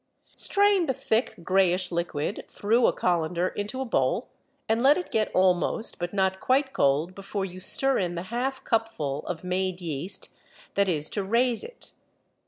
[0.33, 4.29] Strain the thick, grayish liquid through a colander into a bowl
[4.67, 8.63] and let it get almost but not quite cold before you stir in the half
[8.63, 10.29] cupful of made yeast
[10.73, 11.91] that is to "raise" it.